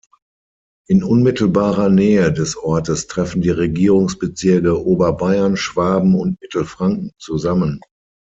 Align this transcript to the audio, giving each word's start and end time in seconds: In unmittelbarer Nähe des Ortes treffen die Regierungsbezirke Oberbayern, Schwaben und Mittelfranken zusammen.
In 0.87 1.03
unmittelbarer 1.03 1.89
Nähe 1.89 2.33
des 2.33 2.57
Ortes 2.57 3.05
treffen 3.05 3.43
die 3.43 3.51
Regierungsbezirke 3.51 4.83
Oberbayern, 4.83 5.55
Schwaben 5.57 6.15
und 6.15 6.41
Mittelfranken 6.41 7.11
zusammen. 7.19 7.79